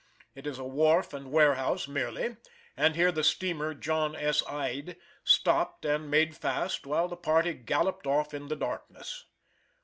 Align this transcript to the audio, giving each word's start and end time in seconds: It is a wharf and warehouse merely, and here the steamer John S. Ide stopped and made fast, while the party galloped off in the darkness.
It 0.33 0.47
is 0.47 0.57
a 0.57 0.63
wharf 0.63 1.13
and 1.13 1.31
warehouse 1.31 1.87
merely, 1.87 2.37
and 2.75 2.95
here 2.95 3.11
the 3.11 3.23
steamer 3.23 3.75
John 3.75 4.15
S. 4.15 4.41
Ide 4.47 4.95
stopped 5.23 5.85
and 5.85 6.09
made 6.09 6.35
fast, 6.35 6.87
while 6.87 7.07
the 7.07 7.15
party 7.15 7.53
galloped 7.53 8.07
off 8.07 8.33
in 8.33 8.47
the 8.47 8.55
darkness. 8.55 9.25